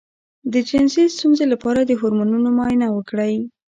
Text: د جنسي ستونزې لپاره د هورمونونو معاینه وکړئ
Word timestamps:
د 0.53 0.53
جنسي 0.69 1.03
ستونزې 1.15 1.45
لپاره 1.53 1.79
د 1.83 1.91
هورمونونو 1.99 2.47
معاینه 2.57 2.87
وکړئ 2.91 3.35